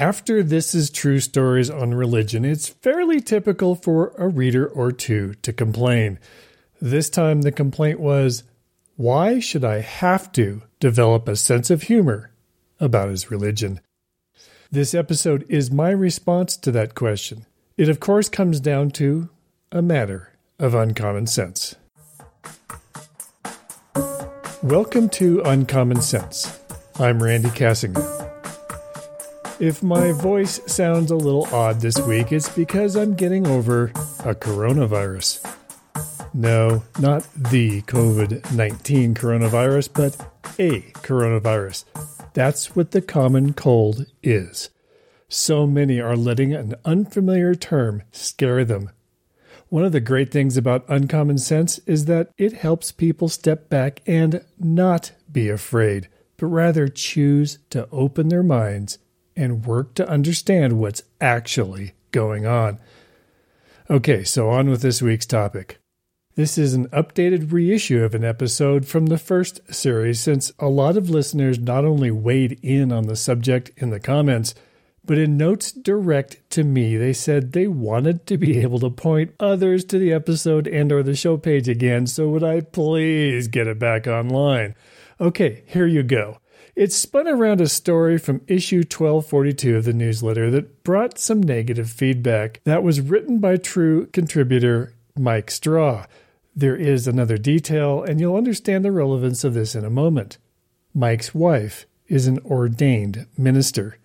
After 0.00 0.42
This 0.42 0.74
Is 0.74 0.88
True 0.88 1.20
Stories 1.20 1.68
on 1.68 1.92
Religion, 1.92 2.42
it's 2.42 2.70
fairly 2.70 3.20
typical 3.20 3.74
for 3.74 4.14
a 4.16 4.28
reader 4.28 4.66
or 4.66 4.92
two 4.92 5.34
to 5.42 5.52
complain. 5.52 6.18
This 6.80 7.10
time 7.10 7.42
the 7.42 7.52
complaint 7.52 8.00
was, 8.00 8.42
Why 8.96 9.40
should 9.40 9.62
I 9.62 9.80
have 9.80 10.32
to 10.32 10.62
develop 10.78 11.28
a 11.28 11.36
sense 11.36 11.68
of 11.68 11.82
humor 11.82 12.30
about 12.80 13.10
his 13.10 13.30
religion? 13.30 13.82
This 14.70 14.94
episode 14.94 15.44
is 15.50 15.70
my 15.70 15.90
response 15.90 16.56
to 16.56 16.72
that 16.72 16.94
question. 16.94 17.44
It, 17.76 17.90
of 17.90 18.00
course, 18.00 18.30
comes 18.30 18.58
down 18.58 18.92
to 18.92 19.28
a 19.70 19.82
matter 19.82 20.32
of 20.58 20.74
uncommon 20.74 21.26
sense. 21.26 21.76
Welcome 24.62 25.10
to 25.10 25.42
Uncommon 25.42 26.00
Sense. 26.00 26.58
I'm 26.98 27.22
Randy 27.22 27.50
Cassingham. 27.50 28.19
If 29.60 29.82
my 29.82 30.12
voice 30.12 30.58
sounds 30.64 31.10
a 31.10 31.16
little 31.16 31.44
odd 31.54 31.82
this 31.82 31.98
week, 31.98 32.32
it's 32.32 32.48
because 32.48 32.96
I'm 32.96 33.12
getting 33.12 33.46
over 33.46 33.88
a 34.20 34.34
coronavirus. 34.34 35.44
No, 36.32 36.82
not 36.98 37.28
the 37.34 37.82
COVID 37.82 38.54
19 38.54 39.14
coronavirus, 39.14 39.90
but 39.92 40.16
a 40.58 40.80
coronavirus. 41.02 41.84
That's 42.32 42.74
what 42.74 42.92
the 42.92 43.02
common 43.02 43.52
cold 43.52 44.06
is. 44.22 44.70
So 45.28 45.66
many 45.66 46.00
are 46.00 46.16
letting 46.16 46.54
an 46.54 46.74
unfamiliar 46.86 47.54
term 47.54 48.04
scare 48.12 48.64
them. 48.64 48.88
One 49.68 49.84
of 49.84 49.92
the 49.92 50.00
great 50.00 50.30
things 50.30 50.56
about 50.56 50.88
uncommon 50.88 51.36
sense 51.36 51.78
is 51.80 52.06
that 52.06 52.30
it 52.38 52.54
helps 52.54 52.92
people 52.92 53.28
step 53.28 53.68
back 53.68 54.00
and 54.06 54.42
not 54.58 55.12
be 55.30 55.50
afraid, 55.50 56.08
but 56.38 56.46
rather 56.46 56.88
choose 56.88 57.58
to 57.68 57.86
open 57.92 58.30
their 58.30 58.42
minds 58.42 58.96
and 59.36 59.64
work 59.64 59.94
to 59.94 60.08
understand 60.08 60.78
what's 60.78 61.02
actually 61.20 61.92
going 62.12 62.46
on. 62.46 62.78
Okay, 63.88 64.24
so 64.24 64.50
on 64.50 64.70
with 64.70 64.82
this 64.82 65.02
week's 65.02 65.26
topic. 65.26 65.78
This 66.36 66.56
is 66.56 66.74
an 66.74 66.88
updated 66.88 67.52
reissue 67.52 68.04
of 68.04 68.14
an 68.14 68.24
episode 68.24 68.86
from 68.86 69.06
the 69.06 69.18
first 69.18 69.60
series 69.74 70.20
since 70.20 70.52
a 70.58 70.68
lot 70.68 70.96
of 70.96 71.10
listeners 71.10 71.58
not 71.58 71.84
only 71.84 72.10
weighed 72.10 72.58
in 72.62 72.92
on 72.92 73.08
the 73.08 73.16
subject 73.16 73.72
in 73.76 73.90
the 73.90 74.00
comments, 74.00 74.54
but 75.04 75.18
in 75.18 75.36
notes 75.36 75.72
direct 75.72 76.38
to 76.50 76.62
me 76.62 76.96
they 76.96 77.12
said 77.12 77.52
they 77.52 77.66
wanted 77.66 78.26
to 78.26 78.38
be 78.38 78.58
able 78.60 78.78
to 78.78 78.90
point 78.90 79.34
others 79.40 79.84
to 79.86 79.98
the 79.98 80.12
episode 80.12 80.68
and 80.68 80.92
or 80.92 81.02
the 81.02 81.16
show 81.16 81.36
page 81.36 81.68
again, 81.68 82.06
so 82.06 82.28
would 82.28 82.44
I 82.44 82.60
please 82.60 83.48
get 83.48 83.66
it 83.66 83.78
back 83.78 84.06
online. 84.06 84.76
Okay, 85.20 85.64
here 85.66 85.86
you 85.86 86.02
go. 86.02 86.39
It 86.80 86.94
spun 86.94 87.28
around 87.28 87.60
a 87.60 87.68
story 87.68 88.16
from 88.16 88.40
issue 88.46 88.78
1242 88.78 89.76
of 89.76 89.84
the 89.84 89.92
newsletter 89.92 90.50
that 90.52 90.82
brought 90.82 91.18
some 91.18 91.42
negative 91.42 91.90
feedback. 91.90 92.62
That 92.64 92.82
was 92.82 93.02
written 93.02 93.38
by 93.38 93.58
true 93.58 94.06
contributor 94.06 94.94
Mike 95.14 95.50
Straw. 95.50 96.06
There 96.56 96.74
is 96.74 97.06
another 97.06 97.36
detail, 97.36 98.02
and 98.02 98.18
you'll 98.18 98.34
understand 98.34 98.82
the 98.82 98.92
relevance 98.92 99.44
of 99.44 99.52
this 99.52 99.74
in 99.74 99.84
a 99.84 99.90
moment. 99.90 100.38
Mike's 100.94 101.34
wife 101.34 101.84
is 102.08 102.26
an 102.26 102.38
ordained 102.46 103.26
minister, 103.36 103.98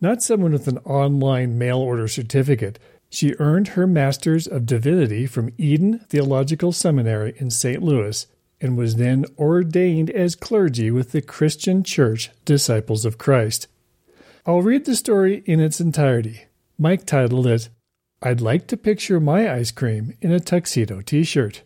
not 0.00 0.22
someone 0.22 0.52
with 0.52 0.68
an 0.68 0.78
online 0.84 1.58
mail 1.58 1.78
order 1.78 2.06
certificate. 2.06 2.78
She 3.10 3.34
earned 3.40 3.68
her 3.70 3.88
Master's 3.88 4.46
of 4.46 4.64
Divinity 4.64 5.26
from 5.26 5.52
Eden 5.58 5.98
Theological 6.08 6.70
Seminary 6.70 7.34
in 7.38 7.50
St. 7.50 7.82
Louis 7.82 8.28
and 8.62 8.78
was 8.78 8.96
then 8.96 9.26
ordained 9.36 10.08
as 10.10 10.36
clergy 10.36 10.90
with 10.90 11.12
the 11.12 11.20
Christian 11.20 11.82
Church 11.82 12.30
Disciples 12.44 13.04
of 13.04 13.18
Christ. 13.18 13.66
I'll 14.46 14.62
read 14.62 14.86
the 14.86 14.96
story 14.96 15.42
in 15.44 15.60
its 15.60 15.80
entirety. 15.80 16.46
Mike 16.78 17.04
titled 17.04 17.46
it, 17.46 17.68
I'd 18.22 18.40
like 18.40 18.68
to 18.68 18.76
picture 18.76 19.18
my 19.18 19.52
ice 19.52 19.72
cream 19.72 20.16
in 20.22 20.30
a 20.30 20.40
tuxedo 20.40 21.00
t 21.00 21.24
shirt. 21.24 21.62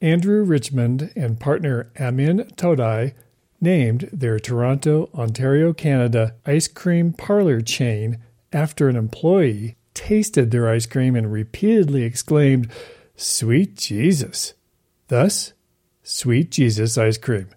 Andrew 0.00 0.44
Richmond 0.44 1.12
and 1.16 1.40
partner 1.40 1.90
Amin 1.98 2.44
Todai 2.56 3.14
named 3.60 4.08
their 4.12 4.38
Toronto, 4.38 5.10
Ontario, 5.14 5.72
Canada 5.72 6.34
ice 6.46 6.68
cream 6.68 7.12
parlor 7.12 7.60
chain 7.60 8.18
after 8.52 8.88
an 8.88 8.96
employee 8.96 9.76
tasted 9.94 10.50
their 10.50 10.68
ice 10.68 10.86
cream 10.86 11.16
and 11.16 11.32
repeatedly 11.32 12.04
exclaimed, 12.04 12.70
Sweet 13.16 13.76
Jesus! 13.76 14.54
Thus, 15.08 15.54
Sweet 16.08 16.52
Jesus 16.52 16.96
Ice 16.96 17.18
Cream. 17.18 17.48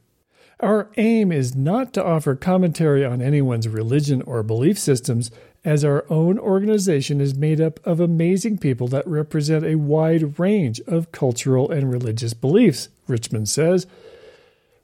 Our 0.60 0.90
aim 0.98 1.32
is 1.32 1.56
not 1.56 1.94
to 1.94 2.04
offer 2.04 2.34
commentary 2.34 3.06
on 3.06 3.22
anyone's 3.22 3.68
religion 3.68 4.24
or 4.24 4.42
belief 4.42 4.80
systems, 4.80 5.30
as 5.64 5.86
our 5.86 6.04
own 6.10 6.40
organization 6.40 7.22
is 7.22 7.36
made 7.36 7.62
up 7.62 7.80
of 7.86 8.00
amazing 8.00 8.58
people 8.58 8.88
that 8.88 9.06
represent 9.06 9.64
a 9.64 9.76
wide 9.76 10.40
range 10.40 10.82
of 10.88 11.12
cultural 11.12 11.70
and 11.70 11.92
religious 11.92 12.34
beliefs, 12.34 12.90
Richmond 13.08 13.48
says. 13.48 13.86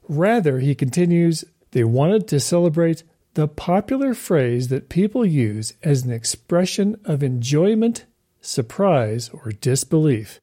Rather, 0.08 0.60
he 0.60 0.76
continues, 0.76 1.44
they 1.72 1.82
wanted 1.82 2.28
to 2.28 2.38
celebrate 2.38 3.02
the 3.34 3.48
popular 3.48 4.14
phrase 4.14 4.68
that 4.68 4.88
people 4.88 5.26
use 5.26 5.72
as 5.82 6.04
an 6.04 6.12
expression 6.12 7.00
of 7.04 7.20
enjoyment, 7.20 8.04
surprise, 8.40 9.28
or 9.30 9.50
disbelief. 9.50 10.38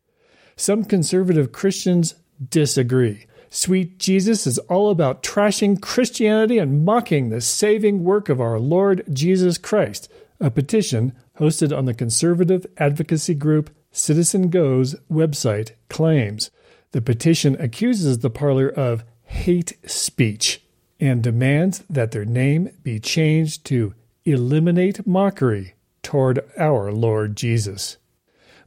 Some 0.58 0.84
conservative 0.84 1.54
Christians 1.54 2.16
disagree. 2.50 3.26
Sweet 3.50 4.00
Jesus 4.00 4.48
is 4.48 4.58
all 4.60 4.90
about 4.90 5.22
trashing 5.22 5.80
Christianity 5.80 6.58
and 6.58 6.84
mocking 6.84 7.30
the 7.30 7.42
saving 7.42 8.04
work 8.04 8.28
of 8.28 8.42
our 8.42 8.60
Lord 8.60 9.04
Jesus 9.14 9.58
Christ. 9.58 10.12
A 10.40 10.50
petition 10.50 11.14
hosted 11.40 11.76
on 11.76 11.86
the 11.86 11.94
conservative 11.94 12.66
advocacy 12.78 13.36
group 13.36 13.70
Citizen 13.92 14.50
Go's 14.50 14.96
website 15.12 15.74
claims. 15.88 16.50
The 16.94 17.02
petition 17.02 17.56
accuses 17.60 18.20
the 18.20 18.30
parlor 18.32 18.70
of 18.70 19.04
hate 19.26 19.78
speech 19.86 20.62
and 21.00 21.22
demands 21.22 21.84
that 21.90 22.12
their 22.12 22.26
name 22.26 22.70
be 22.82 23.00
changed 23.00 23.66
to 23.66 23.94
Eliminate 24.26 25.06
Mockery 25.06 25.74
toward 26.02 26.40
our 26.58 26.92
Lord 26.92 27.36
Jesus. 27.36 27.98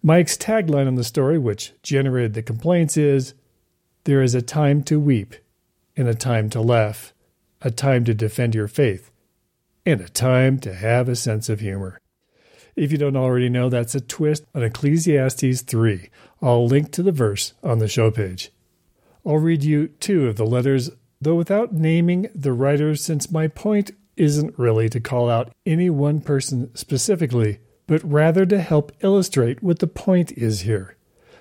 Mike's 0.03 0.37
tagline 0.37 0.87
on 0.87 0.95
the 0.95 1.03
story, 1.03 1.39
which 1.39 1.73
generated 1.83 2.35
the 2.35 2.43
complaints, 2.43 2.97
is 2.97 3.35
there 4.07 4.23
is 4.23 4.37
a 4.37 4.43
time 4.43 4.85
to 4.85 5.01
weep, 5.01 5.35
and 5.97 6.07
a 6.07 6.15
time 6.15 6.49
to 6.49 6.61
laugh, 6.61 7.13
a 7.61 7.73
time 7.73 8.05
to 8.05 8.15
defend 8.15 8.55
your 8.55 8.69
faith, 8.69 9.11
and 9.85 10.01
a 10.01 10.09
time 10.09 10.61
to 10.61 10.73
have 10.73 11.09
a 11.09 11.17
sense 11.17 11.49
of 11.49 11.59
humor. 11.59 12.01
If 12.77 12.93
you 12.93 12.99
don't 12.99 13.17
already 13.17 13.49
know, 13.49 13.69
that's 13.69 13.97
a 13.97 14.01
twist 14.01 14.45
on 14.55 14.63
Ecclesiastes 14.63 15.63
3. 15.63 16.09
I'll 16.41 16.69
link 16.69 16.93
to 16.93 17.03
the 17.03 17.11
verse 17.11 17.55
on 17.65 17.79
the 17.79 17.89
show 17.89 18.13
page. 18.13 18.53
I'll 19.27 19.39
read 19.39 19.65
you 19.65 19.89
two 19.89 20.29
of 20.29 20.37
the 20.37 20.47
letters, 20.47 20.91
though 21.21 21.35
without 21.35 21.73
naming 21.73 22.29
the 22.33 22.53
writers, 22.53 23.05
since 23.05 23.33
my 23.33 23.49
point 23.49 23.91
isn't 24.17 24.57
really 24.57 24.89
to 24.91 25.01
call 25.01 25.29
out 25.29 25.53
any 25.67 25.91
one 25.91 26.21
person 26.21 26.73
specifically, 26.77 27.59
but 27.89 28.05
rather 28.05 28.47
to 28.47 28.61
help 28.61 28.93
illustrate 29.01 29.65
what 29.65 29.81
the 29.81 29.89
point 29.89 30.31
is 30.33 30.61
here. 30.61 30.96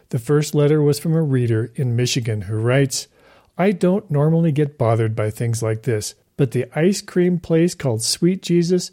The 0.10 0.20
first 0.20 0.54
letter 0.54 0.82
was 0.82 1.00
from 1.00 1.14
a 1.14 1.22
reader 1.22 1.72
in 1.76 1.96
Michigan 1.96 2.42
who 2.44 2.58
writes 2.58 3.08
I 3.58 3.72
don't 3.72 4.12
normally 4.12 4.52
get 4.52 4.78
bothered 4.78 5.16
by 5.16 5.30
things 5.30 5.64
like 5.64 5.84
this, 5.84 6.16
but 6.38 6.52
the 6.52 6.66
ice 6.78 7.02
cream 7.02 7.40
place 7.40 7.74
called 7.74 8.02
Sweet 8.02 8.42
Jesus, 8.42 8.92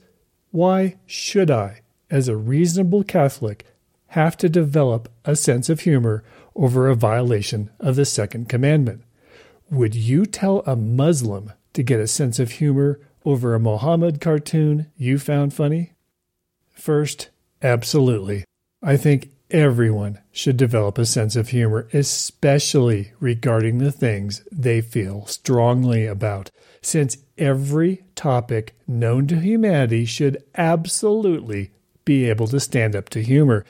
why 0.50 0.96
should 1.06 1.50
I, 1.50 1.80
as 2.10 2.28
a 2.28 2.36
reasonable 2.36 3.02
Catholic, 3.02 3.66
have 4.08 4.36
to 4.36 4.48
develop 4.48 5.10
a 5.24 5.34
sense 5.34 5.68
of 5.68 5.80
humor 5.80 6.22
over 6.54 6.88
a 6.88 6.94
violation 6.94 7.70
of 7.80 7.96
the 7.96 8.04
second 8.04 8.48
commandment? 8.48 9.02
Would 9.70 9.94
you 9.94 10.26
tell 10.26 10.62
a 10.66 10.76
Muslim 10.76 11.52
to 11.72 11.82
get 11.82 11.98
a 11.98 12.06
sense 12.06 12.38
of 12.38 12.52
humor 12.52 13.00
over 13.24 13.54
a 13.54 13.60
Mohammed 13.60 14.20
cartoon 14.20 14.90
you 14.96 15.18
found 15.18 15.54
funny? 15.54 15.94
First, 16.70 17.30
absolutely. 17.62 18.44
I 18.82 18.97
think 18.97 19.30
Everyone 19.53 20.19
should 20.33 20.57
develop 20.57 20.97
a 20.97 21.04
sense 21.04 21.37
of 21.37 21.51
humor, 21.51 21.87
especially 21.93 23.13
regarding 23.21 23.78
the 23.78 23.93
things 23.93 24.43
they 24.51 24.81
feel 24.81 25.27
strongly 25.27 26.07
about, 26.07 26.51
since 26.81 27.19
every 27.37 28.03
topic 28.15 28.75
known 28.89 29.27
to 29.27 29.39
humanity 29.39 30.07
should 30.07 30.43
absolutely 30.57 31.71
be 32.07 32.31
able 32.31 32.47
to 32.47 32.59
stand 32.60 32.97
up 32.97 33.10
to 33.10 33.22
humor, 33.22 33.66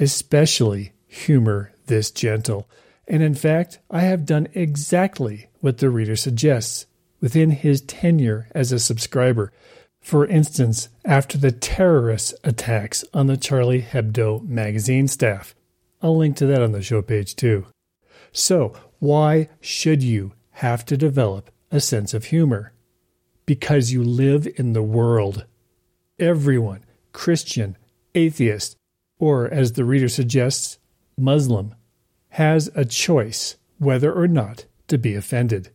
especially 0.00 0.92
humor 1.06 1.72
this 1.86 2.10
gentle. 2.10 2.68
And 3.06 3.22
in 3.22 3.36
fact, 3.36 3.78
I 3.88 4.00
have 4.00 4.26
done 4.26 4.48
exactly 4.52 5.46
what 5.60 5.78
the 5.78 5.90
reader 5.90 6.16
suggests 6.16 6.86
within 7.20 7.50
his 7.50 7.82
tenure 7.82 8.48
as 8.52 8.72
a 8.72 8.80
subscriber. 8.80 9.52
For 10.04 10.26
instance, 10.26 10.90
after 11.06 11.38
the 11.38 11.50
terrorist 11.50 12.34
attacks 12.44 13.06
on 13.14 13.26
the 13.26 13.38
Charlie 13.38 13.80
Hebdo 13.80 14.46
magazine 14.46 15.08
staff. 15.08 15.54
I'll 16.02 16.18
link 16.18 16.36
to 16.36 16.46
that 16.46 16.60
on 16.60 16.72
the 16.72 16.82
show 16.82 17.00
page 17.00 17.34
too. 17.34 17.64
So, 18.30 18.74
why 18.98 19.48
should 19.62 20.02
you 20.02 20.34
have 20.50 20.84
to 20.86 20.98
develop 20.98 21.50
a 21.70 21.80
sense 21.80 22.12
of 22.12 22.26
humor? 22.26 22.74
Because 23.46 23.92
you 23.92 24.04
live 24.04 24.46
in 24.56 24.74
the 24.74 24.82
world. 24.82 25.46
Everyone 26.18 26.84
Christian, 27.14 27.78
atheist, 28.14 28.76
or 29.18 29.48
as 29.48 29.72
the 29.72 29.86
reader 29.86 30.10
suggests, 30.10 30.78
Muslim, 31.16 31.74
has 32.28 32.70
a 32.74 32.84
choice 32.84 33.56
whether 33.78 34.12
or 34.12 34.28
not 34.28 34.66
to 34.88 34.98
be 34.98 35.14
offended. 35.14 35.70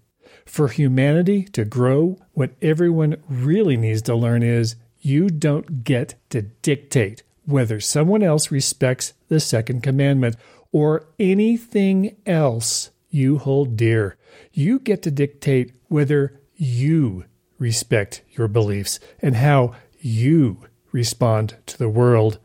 For 0.50 0.69
humanity 0.69 1.44
to 1.54 1.63
grow, 1.63 2.18
what 2.34 2.56
everyone 2.60 3.18
really 3.30 3.78
needs 3.78 4.01
to 4.01 4.16
learn 4.16 4.42
is 4.42 4.75
you 5.00 5.30
don't 5.30 5.84
get 5.84 6.16
to 6.31 6.42
dictate 6.42 7.22
whether 7.46 7.80
someone 7.80 8.24
else 8.24 8.50
respects 8.50 9.13
the 9.28 9.40
second 9.40 9.84
commandment 9.84 10.38
or 10.72 11.06
anything 11.19 12.16
else 12.25 12.90
you 13.12 13.38
hold 13.38 13.78
dear. 13.78 14.18
You 14.51 14.80
get 14.80 15.04
to 15.04 15.12
dictate 15.12 15.72
whether 15.88 16.42
you 16.56 17.25
respect 17.60 18.24
your 18.31 18.48
beliefs 18.48 19.00
and 19.22 19.36
how 19.36 19.75
you 20.00 20.66
respond 20.92 21.57
to 21.68 21.78
the 21.78 21.90
world. 21.90 22.40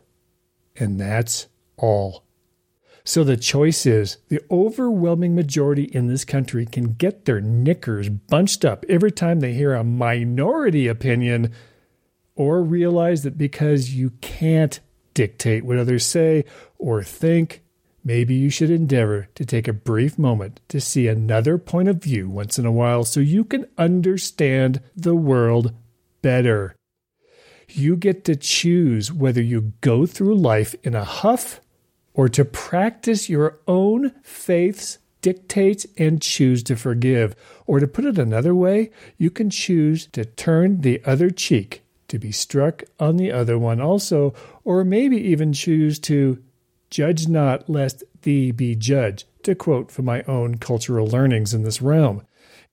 And 0.77 1.01
that's 1.01 1.49
all. 1.79 2.24
So 3.07 3.23
the 3.23 3.37
choice 3.37 3.85
is 3.85 4.17
the 4.29 4.41
overwhelming 4.51 5.35
majority 5.35 5.85
in 5.85 6.07
this 6.07 6.25
country 6.25 6.65
can 6.65 6.95
get 6.95 7.27
their 7.27 7.41
knickers 7.41 8.09
bunched 8.09 8.65
up 8.65 8.85
every 8.89 9.13
time 9.13 9.41
they 9.41 9.53
hear 9.53 9.75
a 9.75 9.85
minority 9.85 10.87
opinion 10.87 11.53
or 12.35 12.63
realize 12.63 13.23
that 13.23 13.37
because 13.37 13.95
you 13.95 14.11
can't 14.23 14.81
dictate 15.13 15.65
what 15.65 15.79
others 15.79 16.07
say 16.07 16.45
or 16.79 17.03
think, 17.03 17.63
maybe 18.03 18.35
you 18.35 18.49
should 18.49 18.71
endeavor 18.71 19.29
to 19.35 19.45
take 19.45 19.69
a 19.69 19.75
brief 19.75 20.19
moment 20.19 20.61
to 20.69 20.81
see 20.81 21.07
another 21.07 21.59
point 21.59 21.89
of 21.89 22.03
view 22.03 22.29
once 22.29 22.59
in 22.59 22.65
a 22.65 22.73
while 22.73 23.05
so 23.05 23.21
you 23.21 23.45
can 23.45 23.67
understand 23.77 24.81
the 24.97 25.15
world 25.15 25.75
better. 26.23 26.75
You 27.69 27.97
get 27.97 28.25
to 28.25 28.35
choose 28.35 29.13
whether 29.13 29.43
you 29.43 29.75
go 29.83 30.07
through 30.07 30.37
life 30.37 30.75
in 30.83 30.95
a 30.95 31.05
huff 31.05 31.61
or 32.15 32.29
to 32.29 32.45
practice 32.45 33.29
your 33.29 33.59
own 33.67 34.11
faith's 34.23 34.99
dictates 35.21 35.87
and 35.97 36.21
choose 36.21 36.63
to 36.63 36.77
forgive. 36.77 37.35
Or 37.67 37.81
to 37.81 37.87
put 37.87 38.05
it 38.05 38.19
another 38.19 38.55
way, 38.55 38.91
you 39.17 39.31
can 39.31 39.51
choose 39.51 40.07
to 40.09 40.25
turn 40.25 40.83
the 40.83 41.03
other 41.05 41.31
cheek 41.31 41.83
to 42.09 42.19
be 42.19 42.31
struck 42.31 42.85
on 43.01 43.17
the 43.17 43.33
other 43.33 43.59
one 43.59 43.81
also, 43.81 44.35
or 44.65 44.85
maybe 44.85 45.17
even 45.17 45.53
choose 45.53 45.99
to 46.01 46.43
judge 46.91 47.27
not 47.27 47.69
lest 47.69 48.05
thee 48.23 48.53
be 48.53 48.77
judged, 48.77 49.25
to 49.43 49.55
quote 49.55 49.91
from 49.91 50.05
my 50.05 50.23
own 50.25 50.57
cultural 50.57 51.07
learnings 51.07 51.55
in 51.55 51.63
this 51.63 51.81
realm. 51.81 52.23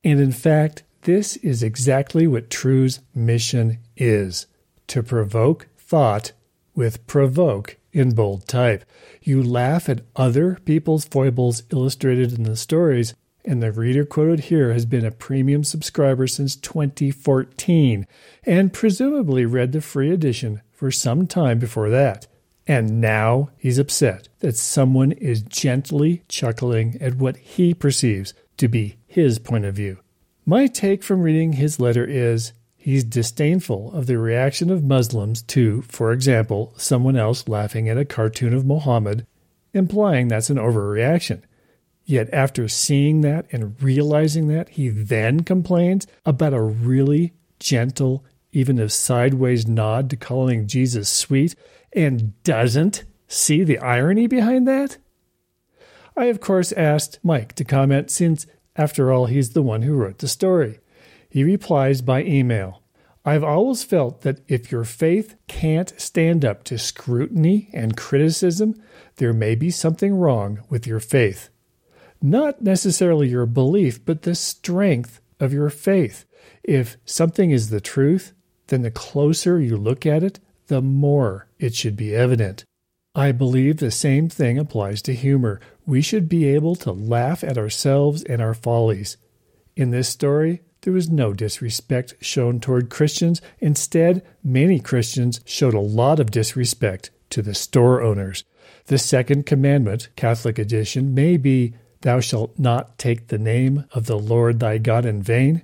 And 0.03 0.19
in 0.19 0.33
fact, 0.33 0.83
this 1.03 1.37
is 1.37 1.63
exactly 1.63 2.27
what 2.27 2.49
True's 2.49 2.99
mission 3.15 3.79
is 3.95 4.45
to 4.87 5.01
provoke 5.01 5.67
thought 5.77 6.33
with 6.75 7.07
provoke 7.07 7.77
in 7.93 8.15
bold 8.15 8.47
type. 8.47 8.85
You 9.21 9.41
laugh 9.41 9.89
at 9.89 10.05
other 10.15 10.59
people's 10.65 11.05
foibles 11.05 11.63
illustrated 11.71 12.33
in 12.33 12.43
the 12.43 12.55
stories, 12.55 13.13
and 13.43 13.61
the 13.61 13.71
reader 13.71 14.05
quoted 14.05 14.41
here 14.41 14.73
has 14.73 14.85
been 14.85 15.05
a 15.05 15.11
premium 15.11 15.63
subscriber 15.63 16.27
since 16.27 16.55
2014 16.55 18.05
and 18.45 18.73
presumably 18.73 19.45
read 19.45 19.71
the 19.71 19.81
free 19.81 20.11
edition 20.11 20.61
for 20.71 20.91
some 20.91 21.27
time 21.27 21.59
before 21.59 21.89
that. 21.89 22.27
And 22.67 23.01
now 23.01 23.49
he's 23.57 23.79
upset 23.79 24.29
that 24.39 24.55
someone 24.55 25.11
is 25.13 25.41
gently 25.41 26.23
chuckling 26.27 26.97
at 27.01 27.15
what 27.15 27.37
he 27.37 27.73
perceives 27.73 28.33
to 28.57 28.67
be 28.67 28.97
his 29.07 29.39
point 29.39 29.65
of 29.65 29.75
view. 29.75 29.97
My 30.45 30.67
take 30.67 31.03
from 31.03 31.21
reading 31.21 31.53
his 31.53 31.79
letter 31.79 32.05
is 32.05 32.53
he's 32.81 33.03
disdainful 33.03 33.93
of 33.93 34.07
the 34.07 34.17
reaction 34.17 34.69
of 34.69 34.83
Muslims 34.83 35.43
to, 35.43 35.83
for 35.83 36.11
example, 36.11 36.73
someone 36.77 37.15
else 37.15 37.47
laughing 37.47 37.87
at 37.87 37.97
a 37.97 38.05
cartoon 38.05 38.53
of 38.53 38.65
Muhammad, 38.65 39.25
implying 39.73 40.27
that's 40.27 40.49
an 40.49 40.57
overreaction. 40.57 41.43
Yet 42.03 42.29
after 42.33 42.67
seeing 42.67 43.21
that 43.21 43.45
and 43.51 43.81
realizing 43.81 44.47
that, 44.47 44.69
he 44.69 44.89
then 44.89 45.41
complains 45.41 46.07
about 46.25 46.53
a 46.53 46.61
really 46.61 47.33
gentle, 47.59 48.25
even 48.51 48.79
a 48.79 48.89
sideways 48.89 49.67
nod 49.67 50.09
to 50.09 50.17
calling 50.17 50.67
Jesus 50.67 51.07
sweet 51.07 51.55
and 51.93 52.41
doesn't 52.43 53.03
see 53.27 53.63
the 53.63 53.77
irony 53.79 54.27
behind 54.27 54.67
that? 54.67 54.97
I, 56.17 56.25
of 56.25 56.41
course, 56.41 56.73
asked 56.73 57.19
Mike 57.23 57.53
to 57.53 57.63
comment 57.63 58.11
since, 58.11 58.45
after 58.75 59.11
all, 59.11 59.27
he's 59.27 59.51
the 59.51 59.61
one 59.61 59.83
who 59.83 59.93
wrote 59.93 60.17
the 60.17 60.27
story. 60.27 60.79
He 61.31 61.45
replies 61.45 62.01
by 62.01 62.23
email 62.23 62.81
I've 63.23 63.43
always 63.43 63.83
felt 63.83 64.21
that 64.21 64.41
if 64.47 64.71
your 64.71 64.83
faith 64.83 65.35
can't 65.47 65.93
stand 65.99 66.43
up 66.43 66.63
to 66.65 66.77
scrutiny 66.77 67.69
and 67.71 67.95
criticism, 67.95 68.81
there 69.15 69.31
may 69.31 69.55
be 69.55 69.71
something 69.71 70.13
wrong 70.13 70.59
with 70.69 70.85
your 70.85 70.99
faith. 70.99 71.49
Not 72.21 72.61
necessarily 72.61 73.29
your 73.29 73.45
belief, 73.45 74.03
but 74.03 74.23
the 74.23 74.35
strength 74.35 75.21
of 75.39 75.53
your 75.53 75.69
faith. 75.69 76.25
If 76.63 76.97
something 77.05 77.51
is 77.51 77.69
the 77.69 77.81
truth, 77.81 78.33
then 78.67 78.81
the 78.81 78.91
closer 78.91 79.59
you 79.59 79.77
look 79.77 80.05
at 80.05 80.23
it, 80.23 80.39
the 80.67 80.81
more 80.81 81.47
it 81.59 81.75
should 81.75 81.95
be 81.95 82.15
evident. 82.15 82.65
I 83.13 83.31
believe 83.31 83.77
the 83.77 83.91
same 83.91 84.29
thing 84.29 84.57
applies 84.57 85.01
to 85.03 85.13
humor. 85.13 85.59
We 85.85 86.01
should 86.01 86.27
be 86.27 86.47
able 86.47 86.75
to 86.77 86.91
laugh 86.91 87.43
at 87.43 87.57
ourselves 87.57 88.23
and 88.23 88.41
our 88.41 88.53
follies. 88.53 89.17
In 89.75 89.91
this 89.91 90.09
story, 90.09 90.61
there 90.81 90.93
was 90.93 91.09
no 91.09 91.31
disrespect 91.31 92.15
shown 92.21 92.59
toward 92.59 92.89
Christians. 92.89 93.41
Instead, 93.59 94.25
many 94.43 94.79
Christians 94.79 95.39
showed 95.45 95.75
a 95.75 95.79
lot 95.79 96.19
of 96.19 96.31
disrespect 96.31 97.11
to 97.29 97.41
the 97.41 97.53
store 97.53 98.01
owners. 98.01 98.43
The 98.85 98.97
second 98.97 99.45
commandment, 99.45 100.09
Catholic 100.15 100.57
edition, 100.57 101.13
may 101.13 101.37
be, 101.37 101.75
Thou 102.01 102.19
shalt 102.19 102.57
not 102.57 102.97
take 102.97 103.27
the 103.27 103.37
name 103.37 103.85
of 103.91 104.07
the 104.07 104.17
Lord 104.17 104.59
thy 104.59 104.79
God 104.79 105.05
in 105.05 105.21
vain. 105.21 105.61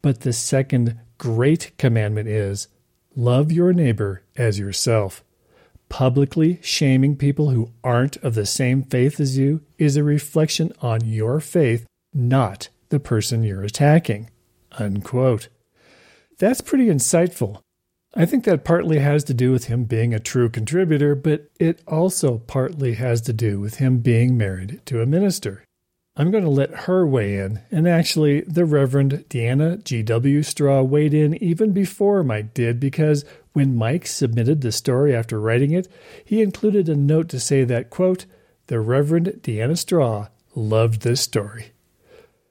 But 0.00 0.20
the 0.20 0.32
second 0.32 0.98
great 1.18 1.72
commandment 1.76 2.28
is, 2.28 2.68
Love 3.14 3.52
your 3.52 3.72
neighbor 3.74 4.22
as 4.36 4.58
yourself. 4.58 5.22
Publicly 5.90 6.58
shaming 6.62 7.16
people 7.16 7.50
who 7.50 7.70
aren't 7.84 8.16
of 8.16 8.34
the 8.34 8.46
same 8.46 8.82
faith 8.82 9.20
as 9.20 9.36
you 9.36 9.60
is 9.78 9.96
a 9.96 10.02
reflection 10.02 10.72
on 10.80 11.04
your 11.04 11.38
faith, 11.38 11.86
not 12.14 12.70
the 12.88 12.98
person 12.98 13.42
you're 13.42 13.62
attacking. 13.62 14.30
Unquote. 14.78 15.48
That's 16.38 16.60
pretty 16.60 16.86
insightful. 16.86 17.60
I 18.16 18.26
think 18.26 18.44
that 18.44 18.64
partly 18.64 19.00
has 19.00 19.24
to 19.24 19.34
do 19.34 19.50
with 19.50 19.64
him 19.64 19.84
being 19.84 20.14
a 20.14 20.20
true 20.20 20.48
contributor, 20.48 21.14
but 21.14 21.50
it 21.58 21.80
also 21.86 22.38
partly 22.38 22.94
has 22.94 23.20
to 23.22 23.32
do 23.32 23.58
with 23.58 23.76
him 23.76 23.98
being 23.98 24.36
married 24.36 24.80
to 24.86 25.02
a 25.02 25.06
minister. 25.06 25.64
I'm 26.16 26.30
going 26.30 26.44
to 26.44 26.50
let 26.50 26.70
her 26.70 27.04
weigh 27.04 27.38
in. 27.38 27.60
And 27.72 27.88
actually, 27.88 28.42
the 28.42 28.64
Reverend 28.64 29.24
Deanna 29.28 29.82
G.W. 29.82 30.44
Straw 30.44 30.82
weighed 30.82 31.12
in 31.12 31.34
even 31.42 31.72
before 31.72 32.22
Mike 32.22 32.54
did 32.54 32.78
because 32.78 33.24
when 33.52 33.76
Mike 33.76 34.06
submitted 34.06 34.60
the 34.60 34.70
story 34.70 35.14
after 35.14 35.40
writing 35.40 35.72
it, 35.72 35.88
he 36.24 36.40
included 36.40 36.88
a 36.88 36.94
note 36.94 37.28
to 37.30 37.40
say 37.40 37.64
that, 37.64 37.90
quote, 37.90 38.26
the 38.68 38.78
Reverend 38.78 39.40
Deanna 39.42 39.76
Straw 39.76 40.28
loved 40.54 41.02
this 41.02 41.20
story. 41.20 41.72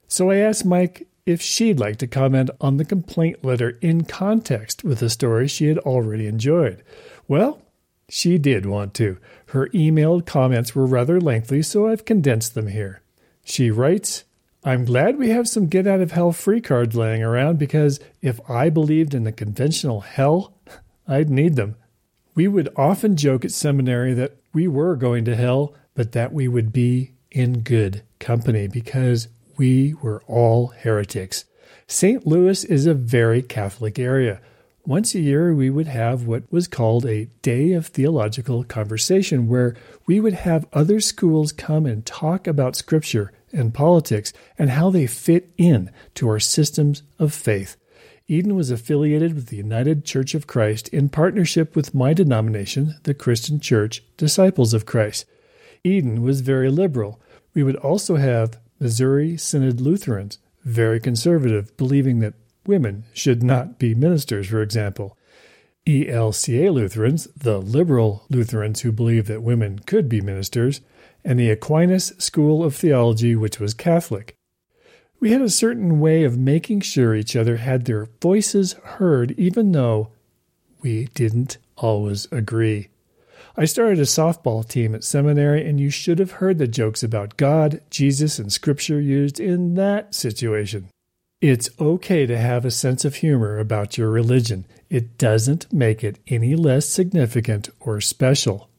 So 0.10 0.30
I 0.30 0.38
asked 0.38 0.66
Mike 0.66 1.08
if 1.26 1.42
she'd 1.42 1.80
like 1.80 1.98
to 1.98 2.08
comment 2.08 2.50
on 2.60 2.78
the 2.78 2.86
complaint 2.86 3.44
letter 3.44 3.78
in 3.82 4.04
context 4.04 4.84
with 4.84 5.00
the 5.00 5.10
story 5.10 5.48
she 5.48 5.68
had 5.68 5.78
already 5.80 6.28
enjoyed. 6.28 6.84
Well, 7.28 7.62
she 8.10 8.38
did 8.38 8.66
want 8.66 8.94
to. 8.96 9.18
Her 9.48 9.68
emailed 9.70 10.26
comments 10.26 10.76
were 10.76 10.86
rather 10.86 11.22
lengthy, 11.22 11.62
so 11.62 11.88
I've 11.88 12.06
condensed 12.06 12.56
them 12.56 12.68
here. 12.68 13.02
She 13.46 13.72
writes, 13.72 14.24
I'm 14.66 14.86
glad 14.86 15.18
we 15.18 15.30
have 15.30 15.48
some 15.48 15.68
get 15.68 15.88
out 15.88 16.00
of 16.00 16.12
hell 16.12 16.32
free 16.32 16.62
cards 16.62 16.96
laying 16.96 17.24
around 17.24 17.60
because 17.60 18.00
if 18.22 18.40
I 18.50 18.70
believed 18.70 19.14
in 19.14 19.24
the 19.24 19.32
conventional 19.32 20.02
hell, 20.02 20.54
I'd 21.08 21.30
need 21.30 21.56
them. 21.56 21.76
We 22.36 22.48
would 22.48 22.70
often 22.76 23.16
joke 23.16 23.46
at 23.46 23.52
seminary 23.52 24.14
that 24.14 24.38
we 24.54 24.68
were 24.68 24.96
going 24.96 25.26
to 25.26 25.36
hell, 25.36 25.74
but 25.94 26.14
that 26.14 26.34
we 26.34 26.48
would 26.48 26.72
be 26.72 27.12
in 27.32 27.62
good 27.62 28.04
company 28.20 28.68
because 28.68 29.28
we 29.58 29.94
were 30.02 30.22
all 30.28 30.68
heretics. 30.68 31.46
St. 31.88 32.26
Louis 32.26 32.64
is 32.64 32.86
a 32.86 32.94
very 32.94 33.42
Catholic 33.42 34.00
area. 34.00 34.42
Once 34.86 35.16
a 35.16 35.20
year, 35.20 35.54
we 35.54 35.70
would 35.70 35.88
have 35.88 36.26
what 36.26 36.44
was 36.52 36.68
called 36.68 37.06
a 37.06 37.26
day 37.42 37.72
of 37.72 37.88
theological 37.88 38.64
conversation, 38.66 39.48
where 39.48 39.76
we 40.06 40.20
would 40.20 40.34
have 40.34 40.68
other 40.74 41.00
schools 41.00 41.54
come 41.54 41.86
and 41.86 42.06
talk 42.06 42.48
about 42.48 42.76
Scripture 42.76 43.32
and 43.54 43.74
politics 43.74 44.34
and 44.58 44.72
how 44.72 44.90
they 44.90 45.08
fit 45.08 45.50
in 45.58 45.90
to 46.16 46.28
our 46.28 46.40
systems 46.40 47.04
of 47.18 47.34
faith. 47.34 47.78
Eden 48.28 48.56
was 48.56 48.72
affiliated 48.72 49.36
with 49.36 49.48
the 49.48 49.58
United 49.58 50.06
Church 50.06 50.34
of 50.34 50.48
Christ 50.48 50.88
in 50.90 51.10
partnership 51.10 51.76
with 51.76 51.94
my 51.94 52.14
denomination, 52.14 52.96
the 53.04 53.14
Christian 53.14 53.60
Church 53.60 54.04
Disciples 54.18 54.74
of 54.74 54.86
Christ. 54.86 55.26
Eden 55.84 56.22
was 56.22 56.42
very 56.42 56.70
liberal. 56.70 57.22
We 57.54 57.64
would 57.64 57.76
also 57.76 58.16
have 58.16 58.60
Missouri 58.84 59.38
Synod 59.38 59.80
Lutherans, 59.80 60.40
very 60.66 61.00
conservative, 61.00 61.76
believing 61.78 62.20
that 62.20 62.34
women 62.68 63.06
should 63.14 63.42
not 63.42 63.80
be 63.80 63.96
ministers, 63.96 64.48
for 64.48 64.62
example. 64.62 65.18
ELCA 65.88 66.70
Lutherans, 66.70 67.28
the 67.28 67.60
liberal 67.60 68.26
Lutherans 68.30 68.82
who 68.82 68.92
believe 68.92 69.28
that 69.28 69.42
women 69.42 69.80
could 69.80 70.10
be 70.10 70.20
ministers, 70.20 70.82
and 71.24 71.40
the 71.40 71.50
Aquinas 71.50 72.12
School 72.18 72.62
of 72.62 72.76
Theology, 72.76 73.38
which 73.38 73.58
was 73.58 73.74
Catholic. 73.74 74.36
We 75.22 75.32
had 75.32 75.42
a 75.42 75.50
certain 75.50 76.02
way 76.02 76.26
of 76.26 76.38
making 76.38 76.82
sure 76.82 77.16
each 77.16 77.38
other 77.38 77.58
had 77.58 77.86
their 77.86 78.10
voices 78.22 78.74
heard, 78.84 79.32
even 79.40 79.72
though 79.72 80.10
we 80.82 81.06
didn't 81.14 81.58
always 81.78 82.28
agree. 82.34 82.90
I 83.56 83.66
started 83.66 84.00
a 84.00 84.04
softball 84.04 84.68
team 84.68 84.96
at 84.96 85.04
seminary, 85.04 85.68
and 85.68 85.80
you 85.80 85.90
should 85.90 86.20
have 86.20 86.32
heard 86.34 86.58
the 86.58 86.68
jokes 86.68 87.04
about 87.04 87.38
God, 87.38 87.82
Jesus, 87.90 88.40
and 88.40 88.52
Scripture 88.52 89.00
used 89.00 89.40
in 89.40 89.76
that 89.76 90.16
situation. 90.16 90.90
It's 91.42 91.70
okay 91.80 92.26
to 92.26 92.38
have 92.38 92.64
a 92.64 92.72
sense 92.72 93.04
of 93.04 93.16
humor 93.16 93.60
about 93.60 93.98
your 93.98 94.10
religion. 94.10 94.66
It 94.90 95.18
doesn't 95.18 95.72
make 95.74 96.04
it 96.04 96.20
any 96.28 96.56
less 96.56 96.88
significant 96.88 97.70
or 97.80 98.00
special. 98.00 98.70